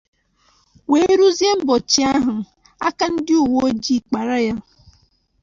wee 0.91 1.11
ruzie 1.19 1.49
ụbọchị 1.59 2.01
ahụ 2.13 2.35
aka 2.87 3.05
ndị 3.13 3.33
uweojii 3.45 4.01
kpààrà 4.07 4.37
ya 4.47 4.53